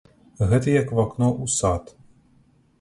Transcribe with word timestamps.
Гэта 0.53 0.73
як 0.81 0.95
вакно 1.01 1.27
ў 1.43 1.55
сад. 1.59 1.95